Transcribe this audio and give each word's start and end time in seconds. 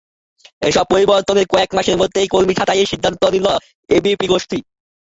এসব 0.61 0.85
পরিবর্তনের 0.93 1.45
কয়েক 1.47 1.69
মাসের 1.77 1.99
মধ্যেই 2.01 2.31
কর্মী 2.33 2.53
ছাঁটাইয়ের 2.55 2.91
সিদ্ধান্ত 2.91 3.21
নিল 3.33 3.47
এবিপি 3.89 4.27
গোষ্ঠী। 4.31 4.59